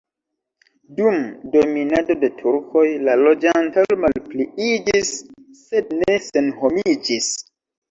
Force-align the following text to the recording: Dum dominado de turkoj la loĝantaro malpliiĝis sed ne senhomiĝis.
Dum 0.99 1.19
dominado 1.55 2.15
de 2.23 2.29
turkoj 2.39 2.83
la 3.09 3.15
loĝantaro 3.25 3.99
malpliiĝis 4.07 5.15
sed 5.63 5.95
ne 6.01 6.19
senhomiĝis. 6.33 7.33